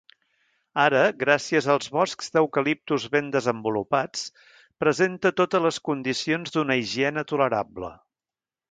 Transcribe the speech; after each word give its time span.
Ara, 0.83 1.01
gràcies 1.23 1.67
als 1.73 1.89
boscs 1.97 2.33
d'eucaliptus 2.37 3.05
ben 3.17 3.29
desenvolupats, 3.37 4.25
presenta 4.87 5.35
totes 5.45 5.67
les 5.69 5.81
condicions 5.91 6.57
d'una 6.59 6.81
higiene 6.83 7.29
tolerable. 7.35 7.97